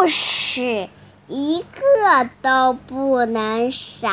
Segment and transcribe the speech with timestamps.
[0.00, 0.88] 故事
[1.28, 4.08] 一个都不能少。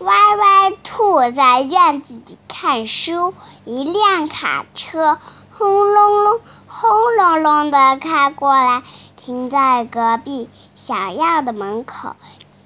[0.00, 3.32] 歪歪兔在院子里看书，
[3.64, 5.18] 一辆卡车
[5.50, 8.82] 轰隆隆、轰隆隆的开过来，
[9.16, 12.14] 停在隔壁小样的门口。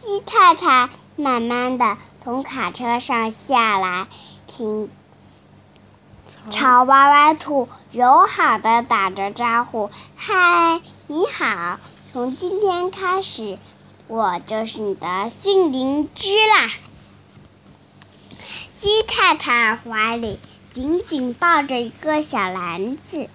[0.00, 4.06] 鸡太太慢慢的从卡车上下来，
[4.46, 4.88] 停。
[6.50, 11.80] 朝歪歪兔友好的打着招呼：“嗨，你好！
[12.12, 13.58] 从今天开始，
[14.08, 16.70] 我就是你的新邻居啦。”
[18.78, 20.38] 鸡太太怀里
[20.70, 23.30] 紧紧抱着一个小篮子，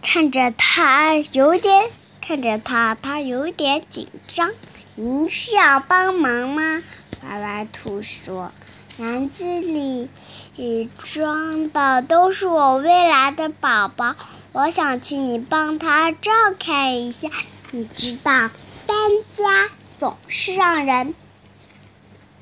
[0.00, 1.90] 看着它有点，
[2.20, 4.52] 看着它，它有点紧张。
[4.94, 6.80] 您需要帮忙吗？
[7.24, 8.52] 歪歪兔说。
[8.98, 10.10] 篮子里
[10.54, 14.14] 里装的都是我未来的宝宝，
[14.52, 17.30] 我想请你帮他照看一下。
[17.70, 18.50] 你知道，
[18.86, 18.96] 搬
[19.34, 21.14] 家总是让人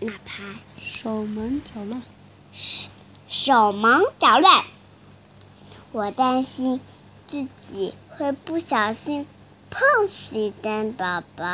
[0.00, 0.42] 哪怕
[0.76, 2.02] 手忙脚乱。
[3.28, 4.64] 手忙脚乱，
[5.92, 6.80] 我担心
[7.28, 9.24] 自己会不小心
[9.70, 9.80] 碰
[10.28, 11.44] 碎蛋宝宝。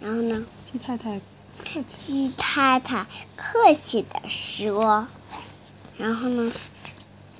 [0.00, 0.46] 然后呢？
[0.64, 1.20] 鸡太太。
[1.86, 5.08] 鸡太太客气地说
[5.98, 6.52] ：“然后呢？”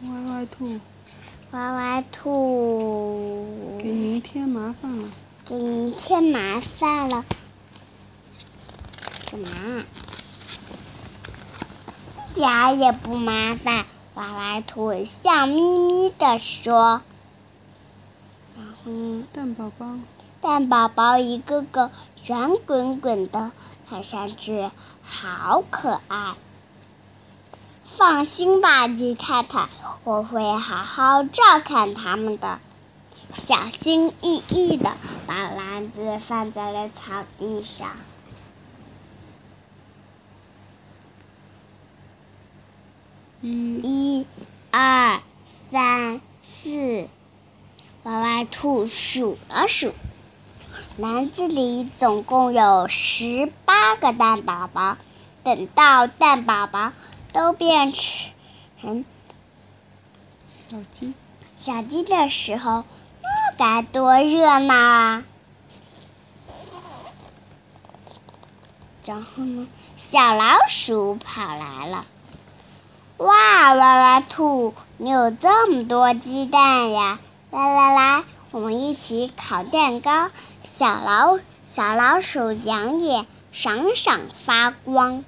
[0.02, 0.80] 歪歪兔，
[1.52, 5.08] 歪歪兔，给您添麻烦了。
[5.44, 7.24] 给您添麻烦了。
[9.30, 9.84] 干嘛？
[12.16, 13.86] 一点也不麻烦。
[14.14, 17.02] 歪歪兔笑眯眯地说
[18.56, 19.96] ：“然后呢？”蛋宝宝。
[20.40, 21.90] 蛋宝宝一个个
[22.26, 23.52] 圆滚滚的。
[23.88, 24.70] 看上去
[25.02, 26.34] 好可爱。
[27.96, 29.68] 放心吧，鸡太太，
[30.02, 32.58] 我会好好照看它们的。
[33.42, 34.92] 小心翼翼的
[35.27, 37.88] 把篮子放在了草地上。
[43.42, 44.27] 一、
[44.70, 45.20] 二、
[45.70, 47.08] 三、四，
[48.05, 49.92] 歪歪兔数了数。
[50.96, 54.96] 篮子里总共有十八个蛋宝宝。
[55.42, 56.92] 等到蛋宝宝
[57.32, 59.04] 都变成
[60.70, 61.12] 小鸡、
[61.58, 62.84] 小鸡的时候，
[63.20, 65.24] 那该多热闹啊！
[69.04, 69.68] 然后呢，
[69.98, 72.06] 小老鼠跑来了。
[73.18, 77.18] 哇，歪歪兔，你有这么多鸡蛋呀！
[77.50, 80.30] 来来来，我们一起烤蛋糕。
[80.62, 85.24] 小老小老鼠两眼闪闪发光。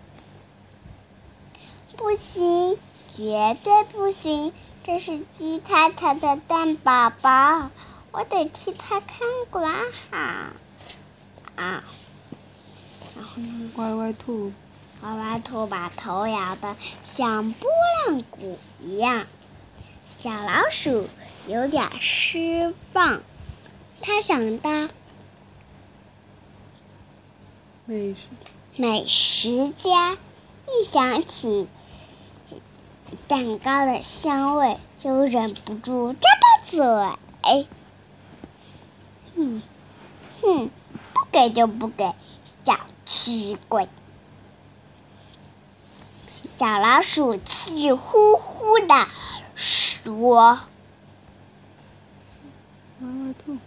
[1.97, 2.78] 不行，
[3.16, 4.53] 绝对不行！
[4.84, 7.70] 这是鸡太太的蛋宝宝，
[8.12, 9.19] 我得替它看
[9.50, 9.75] 管
[10.08, 10.16] 好。
[11.56, 11.82] 啊，
[13.16, 13.72] 然后呢？
[13.75, 14.53] 歪歪兔，
[15.03, 17.69] 歪歪兔把头摇得像拨
[18.06, 19.26] 浪鼓一样。
[20.26, 21.09] 小老鼠
[21.47, 23.20] 有点失望，
[24.00, 24.88] 它想到。
[27.84, 28.26] 美食
[28.75, 31.69] 美食家一想起
[33.28, 37.14] 蛋糕的香味，就忍不住张巴
[37.44, 37.69] 嘴。
[39.37, 39.62] 哼
[40.43, 40.70] 哼，
[41.12, 42.12] 不给就不给，
[42.64, 43.88] 小气鬼！
[46.58, 49.06] 小老鼠气呼呼的
[50.06, 50.39] 说
[53.03, 53.59] ：“歪歪兔，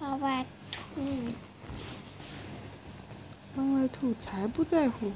[0.00, 0.78] 歪歪兔。”
[3.56, 5.12] 歪歪兔才不在乎，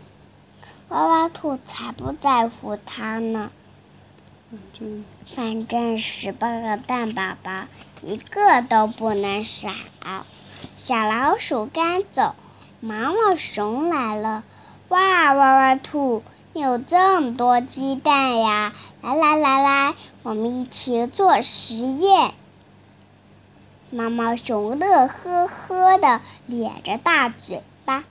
[0.90, 3.50] 歪歪兔才不在乎它呢。
[4.50, 7.64] 反正反正十八个蛋宝宝，
[8.02, 9.70] 一个都不能少。
[10.76, 12.34] 小老鼠赶走，
[12.80, 14.44] 毛毛熊来了。
[14.88, 18.72] 哇，歪歪兔，你有这么多鸡蛋呀！
[19.00, 22.32] 来来来来，我们一起做实验。
[23.90, 28.04] 毛毛熊乐呵呵的咧着大嘴巴。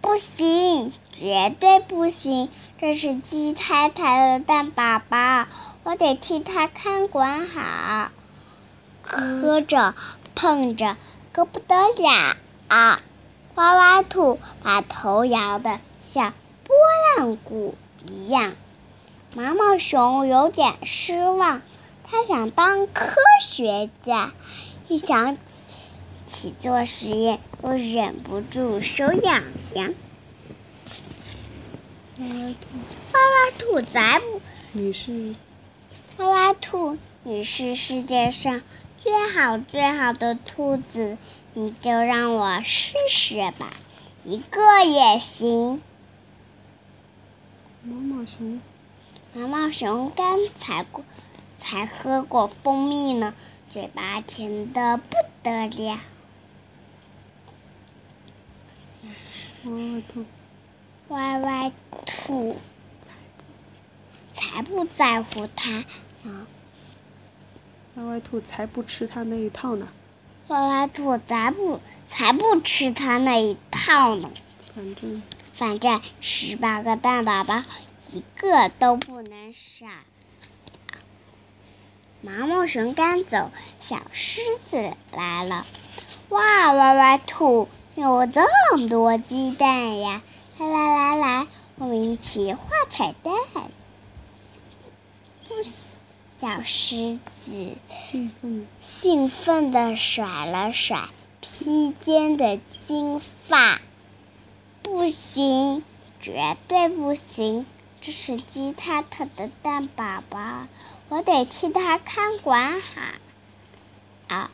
[0.00, 2.48] 不行，绝对不行！
[2.78, 5.46] 这是鸡太太的蛋宝宝，
[5.82, 8.10] 我得替它看管好。
[9.02, 9.94] 磕着
[10.34, 10.96] 碰着，
[11.32, 12.36] 可不得了！
[12.68, 13.00] 啊！
[13.56, 15.78] 歪歪兔把头摇得
[16.12, 16.32] 像
[17.14, 17.76] 拨浪鼓
[18.08, 18.54] 一样。
[19.36, 21.62] 毛毛熊有点失望，
[22.02, 24.32] 它想当科学家，
[24.88, 25.62] 一想起。
[26.32, 29.44] 起做实验，我忍不住手痒
[29.74, 29.94] 痒。
[32.18, 32.66] 歪歪兔，
[33.12, 34.40] 歪歪兔才不！
[34.72, 35.36] 你是？
[36.16, 38.62] 歪歪兔，你是世界上
[39.00, 41.16] 最好最好的兔子，
[41.54, 43.72] 你就让我试试吧，
[44.24, 45.80] 一个也行。
[48.24, 48.60] 毛毛熊，
[49.34, 51.04] 毛毛熊刚才过
[51.58, 53.34] 才喝过蜂蜜呢，
[53.70, 56.00] 嘴巴甜的不得了。
[59.64, 60.24] 歪歪兔，
[61.08, 61.72] 歪歪
[62.06, 62.56] 兔
[64.32, 65.84] 才不在乎它
[66.22, 66.46] 呢，
[67.96, 69.88] 歪歪兔才不吃它那一套呢。
[70.48, 74.30] 歪歪兔才不才不吃它那一套呢。
[74.74, 75.22] 反正
[75.52, 77.62] 反正十八个蛋宝宝，
[78.14, 79.86] 一个都不能少。
[82.20, 83.50] 毛毛熊刚走，
[83.80, 84.40] 小狮
[84.70, 85.66] 子来了。
[86.28, 88.42] 哇，歪歪兔有这
[88.76, 90.22] 么多鸡蛋呀！
[90.60, 93.34] 来来来来，我们一起画彩蛋。
[96.38, 101.08] 小狮子兴奋，兴奋地甩了甩
[101.40, 103.80] 披肩的金发。
[104.82, 105.82] 不行，
[106.22, 107.66] 绝对不行！
[108.06, 110.38] 这是鸡太太的蛋宝宝，
[111.08, 113.00] 我得替它看管好。
[114.28, 114.50] 啊！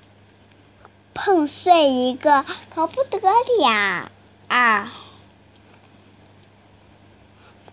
[1.15, 4.09] 碰碎一个可不得了
[4.47, 4.93] 啊！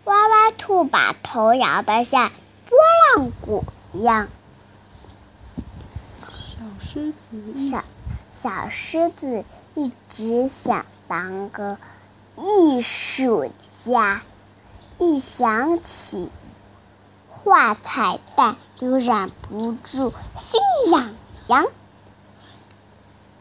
[0.05, 2.31] 歪歪兔把头摇得像
[2.65, 2.77] 拨
[3.15, 3.63] 浪鼓
[3.93, 4.29] 一样。
[6.23, 7.85] 小狮子一小
[8.31, 9.45] 小狮子
[9.75, 11.77] 一直想当个
[12.35, 13.51] 艺术
[13.85, 14.23] 家，
[14.99, 16.29] 一想起
[17.29, 20.59] 画彩蛋就忍不住心
[20.91, 21.13] 痒
[21.47, 21.65] 痒。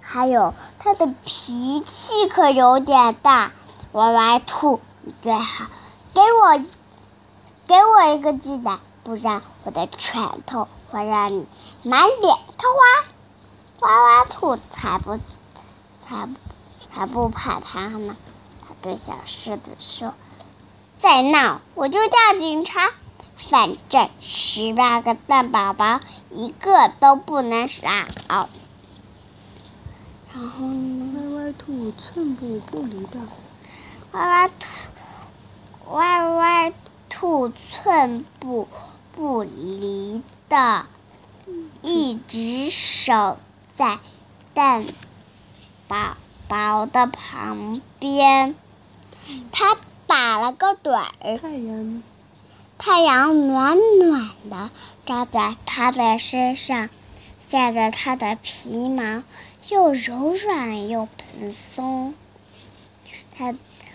[0.01, 3.53] 还有他的脾气可有点大，
[3.93, 5.67] 歪歪兔，你最好
[6.15, 6.65] 给我
[7.67, 11.47] 给我一个鸡蛋，不然我的拳头会让你
[11.83, 13.09] 满脸桃花。
[13.81, 15.19] 歪歪兔才不
[16.07, 16.29] 才
[16.95, 18.17] 才不怕他呢！
[18.61, 20.15] 他对小狮子说
[21.07, 22.91] ：“再闹我就叫警察，
[23.37, 26.01] 反正十八个蛋宝宝
[26.33, 27.87] 一个都不能少。”
[30.35, 31.13] 然后呢？
[31.15, 33.21] 歪歪兔寸步不离的
[34.11, 34.67] 歪歪兔
[35.93, 36.73] 歪歪
[37.09, 38.67] 兔寸步
[39.15, 40.87] 不离的
[41.83, 43.39] 一直守
[43.77, 44.01] 在
[44.55, 44.85] 蛋
[45.87, 46.17] 宝
[46.49, 48.57] 宝的旁边。
[49.53, 49.77] 它
[50.07, 52.03] 打了个盹儿，太阳，
[52.79, 54.71] 太阳暖暖的
[55.05, 56.89] 照在他的身上，
[57.51, 59.23] 晒得他的皮毛
[59.69, 62.15] 又柔软又蓬松。
[63.37, 63.55] 他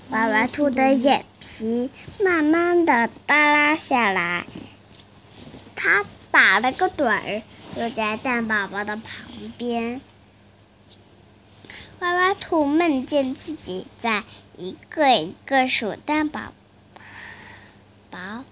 [0.09, 1.89] 娃娃兔的眼皮
[2.21, 4.45] 慢慢的耷拉下来，
[5.75, 7.41] 他打了个盹儿，
[7.77, 9.03] 又在蛋宝宝的旁
[9.57, 10.01] 边。
[11.99, 14.23] 歪歪兔梦见自己在
[14.61, 16.53] 一个一个数蛋宝
[18.11, 18.43] 宝，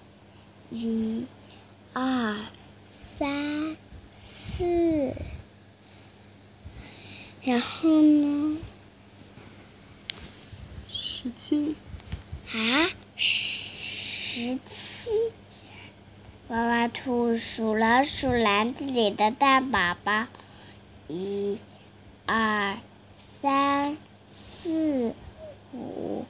[0.72, 1.28] 一、
[1.94, 2.36] 二、
[2.92, 3.78] 三、
[4.20, 5.14] 四，
[7.44, 8.58] 然后呢？
[10.90, 11.76] 十七，
[12.54, 15.12] 啊，十七。
[16.48, 20.26] 娃娃兔数了数篮子里的蛋宝宝，
[21.08, 21.60] 一、
[22.26, 22.80] 二、
[23.44, 23.96] 三、
[24.34, 25.14] 四、
[25.74, 26.26] 五，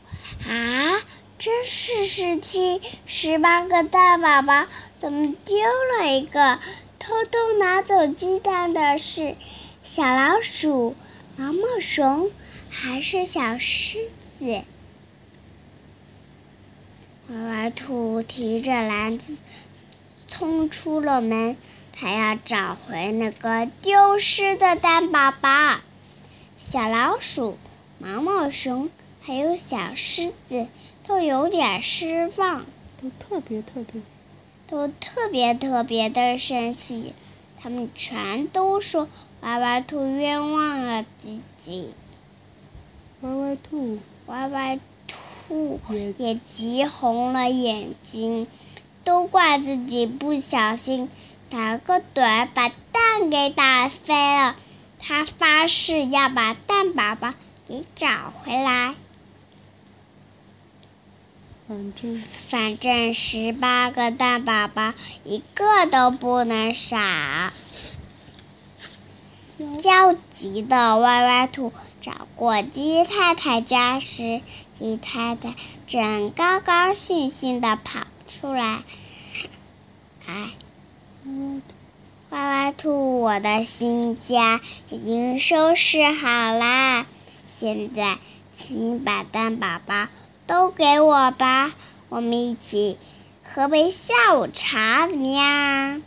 [0.48, 1.02] 啊，
[1.38, 2.82] 真是十七！
[3.06, 4.66] 十八个蛋宝宝
[5.00, 5.58] 怎么丢
[5.98, 6.60] 了一个？
[7.00, 9.36] 偷偷拿走鸡蛋的是
[9.84, 10.96] 小老鼠、
[11.38, 12.30] 毛毛熊
[12.70, 14.62] 还是小狮子？
[17.30, 19.38] 歪歪兔提着篮子
[20.28, 21.56] 冲出了门，
[21.94, 25.78] 它要找回那个丢失的蛋宝宝。
[26.58, 27.58] 小老鼠、
[27.98, 28.90] 毛毛熊
[29.22, 30.68] 还有小狮子
[31.06, 32.66] 都有点失望，
[33.02, 34.02] 都特别特别，
[34.68, 37.14] 都特别特别的生气。
[37.62, 39.08] 他们全都说
[39.42, 41.94] 歪歪兔冤枉了自己。
[43.22, 48.48] 歪歪兔歪歪兔也也急红了眼睛，
[49.04, 51.10] 都怪自己不小心
[51.50, 54.56] 打了个盹，把蛋给打飞了。
[55.00, 57.34] 他发誓要把蛋宝宝
[57.68, 58.96] 给找回来。
[61.70, 66.98] 反正反正十八个蛋宝宝，一个都不能少。
[69.80, 71.72] 焦急的歪歪兔
[72.02, 74.42] 找过鸡太太家时，
[74.80, 75.54] 鸡太太
[75.86, 78.82] 正高高兴兴的跑出来。
[80.26, 80.50] 哎，
[82.32, 84.60] 歪歪兔，我的新家
[84.90, 87.06] 已经收拾好啦，
[87.60, 88.18] 现在
[88.54, 90.08] 请你把蛋宝宝
[90.50, 91.76] 都给我吧，
[92.10, 92.98] 我们一起
[93.44, 96.02] 喝杯下午茶，怎么样？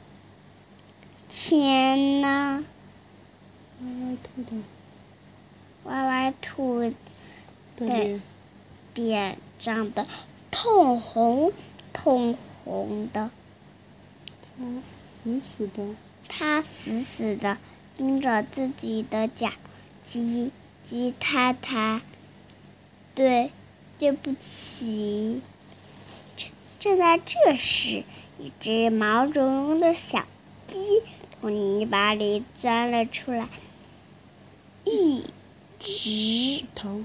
[1.28, 2.64] 天呐！
[3.84, 4.56] 歪歪兔的
[5.84, 6.80] 歪歪兔
[7.76, 8.20] 的脸
[8.96, 10.08] 脸长得
[10.50, 11.52] 通红
[11.92, 13.30] 通红的，
[14.58, 15.94] 它死死的
[16.26, 17.58] 它死死的
[17.96, 19.50] 盯着自己的脚，
[20.00, 20.50] 鸡
[20.84, 22.00] 鸡太太，
[23.14, 23.52] 对，
[24.02, 25.40] 对不起。
[26.36, 28.02] 正正在这时，
[28.36, 30.26] 一只毛茸茸的小
[30.66, 31.04] 鸡
[31.40, 33.46] 从泥巴里钻了出来，
[34.82, 35.26] 一
[35.78, 37.04] 直头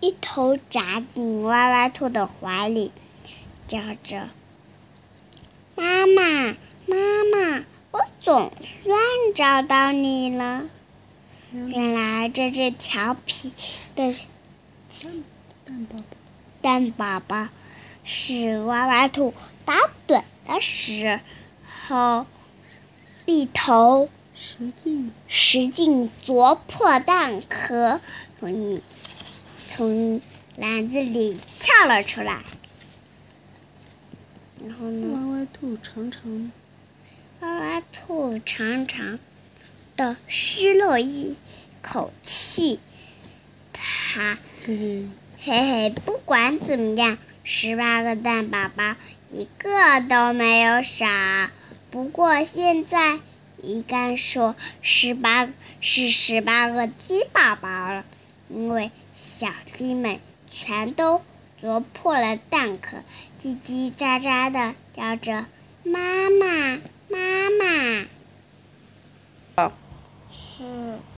[0.00, 2.92] 一头扎进歪歪兔的怀里，
[3.66, 4.30] 叫着
[5.76, 6.96] ：“妈妈，妈
[7.30, 8.50] 妈，我总
[8.82, 8.98] 算
[9.34, 10.64] 找到你了！”
[11.52, 13.52] 原来这只调皮
[13.94, 14.14] 的
[15.66, 16.04] 蛋宝宝
[16.60, 17.48] 蛋宝宝
[18.04, 19.32] 是歪歪兔
[19.64, 21.20] 打盹的时
[21.86, 22.26] 候
[23.26, 28.00] 一头使劲使劲啄破蛋壳，
[28.40, 28.80] 从
[29.68, 30.20] 从
[30.56, 32.42] 篮子里跳了出来。
[34.64, 36.52] 然后呢，歪歪兔长长
[37.40, 39.18] 歪歪兔长长
[39.96, 41.36] 的吸了一
[41.82, 42.80] 口气，
[43.72, 45.04] 它嘿嘿
[45.40, 48.96] 嘿嘿，不管怎么样，十八个蛋宝宝
[49.32, 51.06] 一个都没有少。
[51.92, 53.20] 不过现在
[53.62, 55.48] 应该说十八
[55.80, 58.04] 是十八个鸡宝宝了，
[58.48, 60.18] 因为小鸡们
[60.50, 61.22] 全都
[61.60, 62.98] 啄破了蛋壳，
[63.40, 65.46] 叽叽喳喳的叫着
[65.84, 68.06] “妈妈，妈妈”。
[70.32, 70.98] 是。